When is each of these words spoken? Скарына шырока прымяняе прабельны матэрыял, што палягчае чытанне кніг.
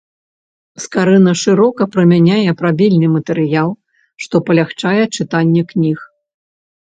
Скарына 0.83 1.33
шырока 1.41 1.83
прымяняе 1.95 2.51
прабельны 2.61 3.07
матэрыял, 3.17 3.69
што 4.25 4.35
палягчае 4.47 5.03
чытанне 5.19 5.61
кніг. 5.73 5.99